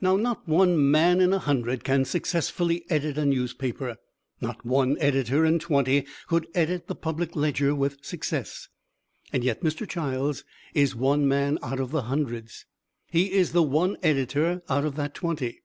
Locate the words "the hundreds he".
11.90-13.32